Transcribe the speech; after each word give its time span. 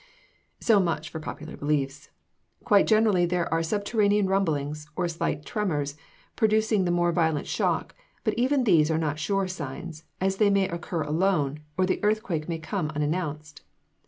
So 0.59 0.79
much 0.79 1.09
for 1.11 1.19
popular 1.19 1.55
beliefs. 1.55 2.09
Quite 2.63 2.87
generally 2.87 3.27
there 3.27 3.47
are 3.53 3.61
subterranean 3.61 4.25
rumblings, 4.25 4.89
or 4.95 5.07
slight 5.07 5.45
tremors 5.45 5.95
preceding 6.35 6.85
the 6.85 6.89
more 6.89 7.11
violent 7.11 7.45
shock; 7.45 7.93
but 8.23 8.33
even 8.33 8.63
these 8.63 8.89
are 8.89 8.97
not 8.97 9.19
sure 9.19 9.47
signs, 9.47 10.05
as 10.19 10.37
they 10.37 10.49
may 10.49 10.67
occur 10.67 11.03
alone, 11.03 11.59
or 11.77 11.85
the 11.85 12.03
earthquake 12.03 12.49
may 12.49 12.57
come 12.57 12.89
unannounced. 12.95 13.61